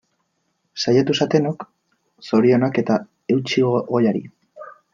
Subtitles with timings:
[0.85, 1.67] Saiatu zatenok,
[2.31, 2.99] zorionak eta
[3.37, 4.27] eutsi goiari!